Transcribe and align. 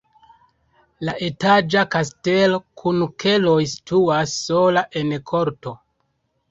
La 1.09 1.13
etaĝa 1.27 1.83
kastelo 1.97 2.63
kun 2.83 3.05
keloj 3.25 3.57
situas 3.77 4.35
sola 4.49 4.87
en 5.03 5.19
korto. 5.33 5.81